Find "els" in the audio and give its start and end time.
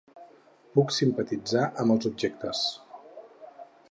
1.97-2.09